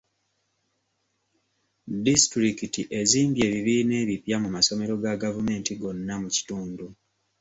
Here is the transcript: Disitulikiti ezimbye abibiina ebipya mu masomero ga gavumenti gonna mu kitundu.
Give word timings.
Disitulikiti 2.05 2.81
ezimbye 2.99 3.43
abibiina 3.49 3.93
ebipya 4.03 4.35
mu 4.43 4.49
masomero 4.55 4.93
ga 5.03 5.13
gavumenti 5.23 5.71
gonna 5.81 6.15
mu 6.21 6.29
kitundu. 6.35 6.85